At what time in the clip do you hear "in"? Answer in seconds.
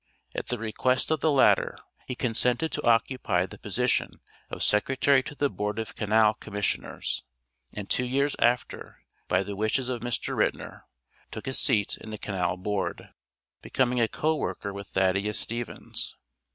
11.97-12.09